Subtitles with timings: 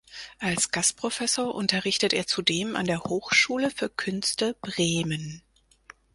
[0.39, 5.43] Als Gastprofessor unterrichtet er zudem an der Hochschule für Künste Bremen.